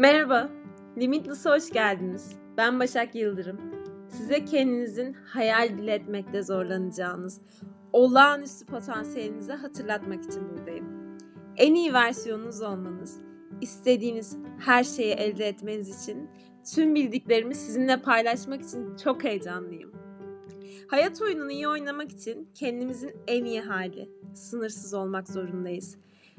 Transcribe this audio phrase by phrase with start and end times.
[0.00, 0.50] Merhaba,
[0.98, 2.32] Limitless'a hoş geldiniz.
[2.56, 3.60] Ben Başak Yıldırım.
[4.08, 7.40] Size kendinizin hayal bile etmekte zorlanacağınız,
[7.92, 10.86] olağanüstü potansiyelinizi hatırlatmak için buradayım.
[11.56, 13.20] En iyi versiyonunuz olmanız,
[13.60, 16.30] istediğiniz her şeyi elde etmeniz için
[16.74, 19.92] tüm bildiklerimi sizinle paylaşmak için çok heyecanlıyım.
[20.88, 25.96] Hayat oyununu iyi oynamak için kendimizin en iyi hali, sınırsız olmak zorundayız.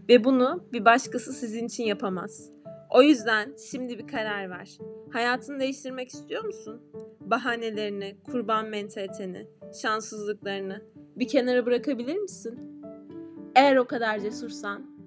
[0.09, 2.60] Ve bunu bir başkası sizin için yapamaz.
[2.91, 4.77] O yüzden şimdi bir karar ver.
[5.11, 6.81] Hayatını değiştirmek istiyor musun?
[7.19, 9.47] Bahanelerini, kurban mentaliteni,
[9.81, 10.81] şanssızlıklarını
[11.15, 12.83] bir kenara bırakabilir misin?
[13.55, 14.97] Eğer o kadar cesursan,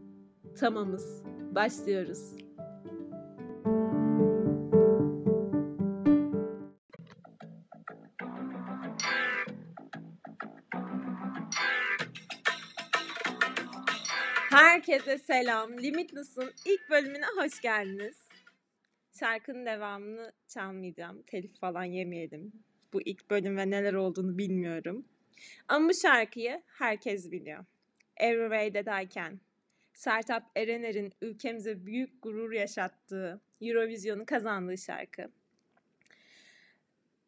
[0.61, 1.23] tamamız.
[1.55, 2.44] Başlıyoruz.
[14.55, 15.79] Herkese selam.
[15.79, 18.17] Limitless'ın ilk bölümüne hoş geldiniz.
[19.21, 21.23] Şarkının devamını çalmayacağım.
[21.23, 22.53] Telif falan yemeyelim.
[22.93, 25.05] Bu ilk bölüm ve neler olduğunu bilmiyorum.
[25.69, 27.65] Ama bu şarkıyı herkes biliyor.
[28.17, 29.41] Everyway'dayken
[29.95, 35.31] Sertap Erener'in ülkemize büyük gurur yaşattığı Eurovision'u kazandığı şarkı.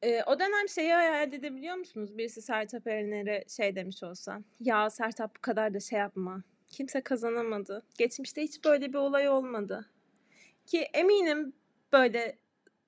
[0.02, 2.18] Ee, o dönem şeyi hayal edebiliyor musunuz?
[2.18, 4.42] Birisi Sertap Erener'e şey demiş olsa.
[4.60, 6.42] Ya Sertap bu kadar da şey yapma
[6.76, 7.82] kimse kazanamadı.
[7.98, 9.90] Geçmişte hiç böyle bir olay olmadı.
[10.66, 11.52] Ki eminim
[11.92, 12.38] böyle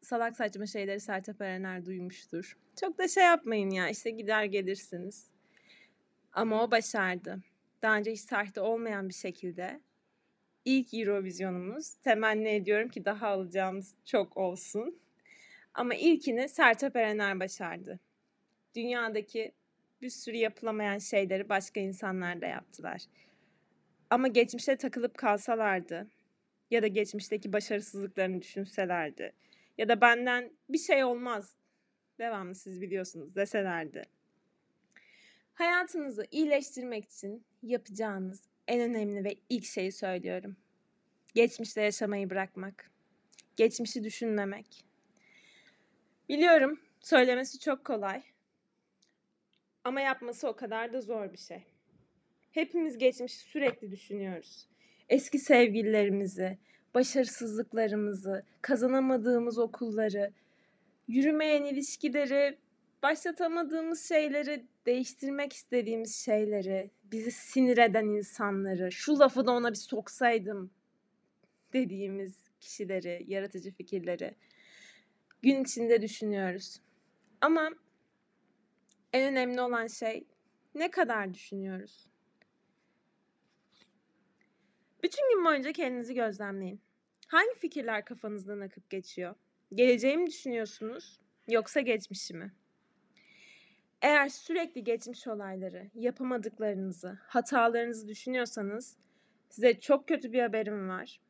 [0.03, 2.59] salak saçma şeyleri Sertab Erener duymuştur.
[2.81, 5.31] Çok da şey yapmayın ya işte gider gelirsiniz.
[6.33, 7.39] Ama o başardı.
[7.83, 9.81] Daha önce hiç tarihte olmayan bir şekilde
[10.65, 11.95] ilk Eurovision'umuz.
[11.95, 15.01] Temenni ediyorum ki daha alacağımız çok olsun.
[15.75, 18.01] Ama ilkini Sertab Erener başardı.
[18.75, 19.53] Dünyadaki
[20.03, 23.03] bir sürü yapılamayan şeyleri başka insanlar da yaptılar.
[24.11, 26.11] Ama geçmişe takılıp kalsalardı
[26.71, 29.33] ya da geçmişteki başarısızlıklarını düşünselerdi
[29.79, 31.57] ya da benden bir şey olmaz
[32.19, 34.05] devamlı siz biliyorsunuz deselerdi.
[35.55, 40.57] Hayatınızı iyileştirmek için yapacağınız en önemli ve ilk şeyi söylüyorum.
[41.35, 42.91] Geçmişte yaşamayı bırakmak.
[43.57, 44.85] Geçmişi düşünmemek.
[46.29, 48.23] Biliyorum söylemesi çok kolay.
[49.85, 51.65] Ama yapması o kadar da zor bir şey.
[52.53, 54.69] Hepimiz geçmişi sürekli düşünüyoruz.
[55.09, 56.59] Eski sevgililerimizi,
[56.95, 60.33] başarısızlıklarımızı, kazanamadığımız okulları,
[61.09, 62.59] yürümeyen ilişkileri,
[63.03, 70.71] başlatamadığımız şeyleri, değiştirmek istediğimiz şeyleri, bizi sinir eden insanları, şu lafı da ona bir soksaydım
[71.73, 74.35] dediğimiz kişileri, yaratıcı fikirleri
[75.43, 76.81] gün içinde düşünüyoruz.
[77.41, 77.71] Ama
[79.13, 80.27] en önemli olan şey
[80.75, 82.07] ne kadar düşünüyoruz?
[85.03, 86.81] Bütün gün boyunca kendinizi gözlemleyin.
[87.27, 89.35] Hangi fikirler kafanızdan akıp geçiyor?
[89.75, 92.53] Geleceği mi düşünüyorsunuz yoksa geçmişi mi?
[94.03, 98.97] Eğer sürekli geçmiş olayları, yapamadıklarınızı, hatalarınızı düşünüyorsanız
[99.49, 101.21] size çok kötü bir haberim var.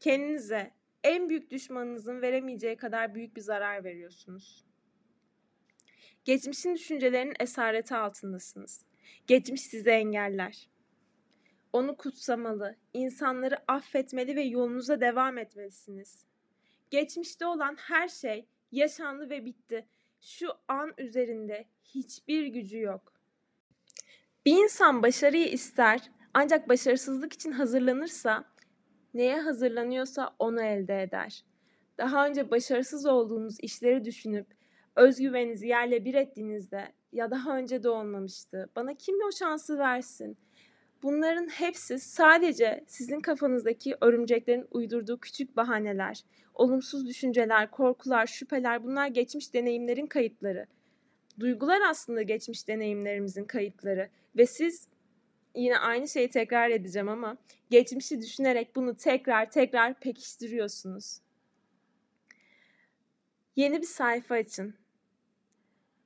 [0.00, 0.70] Kendinize
[1.04, 4.64] en büyük düşmanınızın veremeyeceği kadar büyük bir zarar veriyorsunuz.
[6.24, 8.84] Geçmişin düşüncelerinin esareti altındasınız.
[9.26, 10.68] Geçmiş sizi engeller.
[11.72, 16.26] Onu kutsamalı, insanları affetmeli ve yolunuza devam etmelisiniz.
[16.90, 19.86] Geçmişte olan her şey yaşandı ve bitti.
[20.20, 23.12] Şu an üzerinde hiçbir gücü yok.
[24.46, 28.44] Bir insan başarıyı ister ancak başarısızlık için hazırlanırsa
[29.14, 31.44] neye hazırlanıyorsa onu elde eder.
[31.98, 34.46] Daha önce başarısız olduğunuz işleri düşünüp
[34.96, 38.70] özgüveninizi yerle bir ettiğinizde ya daha önce de olmamıştı.
[38.76, 40.38] Bana kim o şansı versin?
[41.02, 46.24] Bunların hepsi sadece sizin kafanızdaki örümceklerin uydurduğu küçük bahaneler,
[46.54, 50.66] olumsuz düşünceler, korkular, şüpheler bunlar geçmiş deneyimlerin kayıtları.
[51.40, 54.88] Duygular aslında geçmiş deneyimlerimizin kayıtları ve siz
[55.54, 57.36] yine aynı şeyi tekrar edeceğim ama
[57.70, 61.18] geçmişi düşünerek bunu tekrar tekrar pekiştiriyorsunuz.
[63.56, 64.74] Yeni bir sayfa açın.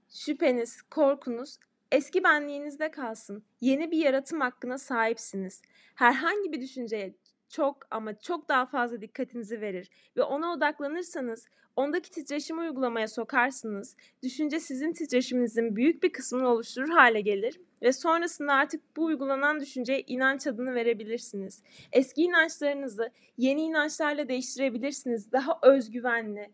[0.09, 1.59] Şüpheniz, korkunuz
[1.97, 3.45] Eski benliğinizde kalsın.
[3.61, 5.63] Yeni bir yaratım hakkına sahipsiniz.
[5.95, 7.15] Herhangi bir düşünceye
[7.49, 11.47] çok ama çok daha fazla dikkatinizi verir ve ona odaklanırsanız
[11.77, 13.97] ondaki titreşimi uygulamaya sokarsınız.
[14.23, 20.01] Düşünce sizin titreşiminizin büyük bir kısmını oluşturur hale gelir ve sonrasında artık bu uygulanan düşünceye
[20.07, 21.63] inanç adını verebilirsiniz.
[21.93, 25.33] Eski inançlarınızı yeni inançlarla değiştirebilirsiniz.
[25.33, 26.51] Daha özgüvenli,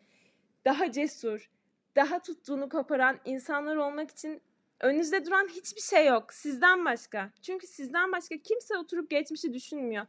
[0.64, 1.50] daha cesur,
[1.96, 4.42] daha tuttuğunu koparan insanlar olmak için
[4.82, 7.30] Önünüzde duran hiçbir şey yok sizden başka.
[7.42, 10.06] Çünkü sizden başka kimse oturup geçmişi düşünmüyor.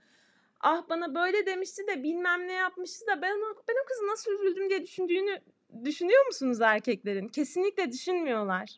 [0.59, 4.31] ah bana böyle demişti de bilmem ne yapmıştı da ben o, ben o kızı nasıl
[4.31, 5.39] üzüldüm diye düşündüğünü
[5.85, 7.27] düşünüyor musunuz erkeklerin?
[7.27, 8.69] Kesinlikle düşünmüyorlar.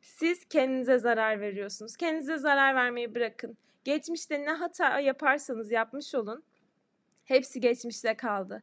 [0.00, 1.96] Siz kendinize zarar veriyorsunuz.
[1.96, 3.56] Kendinize zarar vermeyi bırakın.
[3.84, 6.44] Geçmişte ne hata yaparsanız yapmış olun.
[7.24, 8.62] Hepsi geçmişte kaldı.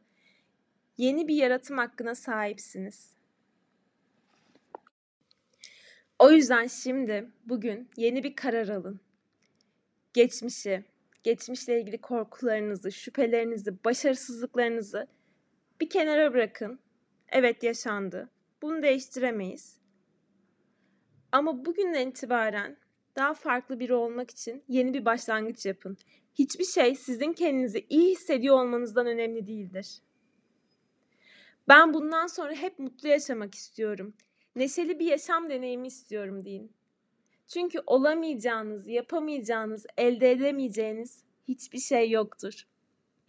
[0.96, 3.21] Yeni bir yaratım hakkına sahipsiniz.
[6.22, 9.00] O yüzden şimdi bugün yeni bir karar alın.
[10.12, 10.84] Geçmişi,
[11.22, 15.06] geçmişle ilgili korkularınızı, şüphelerinizi, başarısızlıklarınızı
[15.80, 16.78] bir kenara bırakın.
[17.28, 18.30] Evet yaşandı.
[18.62, 19.80] Bunu değiştiremeyiz.
[21.32, 22.76] Ama bugünden itibaren
[23.16, 25.96] daha farklı biri olmak için yeni bir başlangıç yapın.
[26.34, 29.98] Hiçbir şey sizin kendinizi iyi hissediyor olmanızdan önemli değildir.
[31.68, 34.14] Ben bundan sonra hep mutlu yaşamak istiyorum.
[34.56, 36.72] Neşeli bir yaşam deneyimi istiyorum deyin.
[37.46, 42.66] Çünkü olamayacağınız, yapamayacağınız, elde edemeyeceğiniz hiçbir şey yoktur.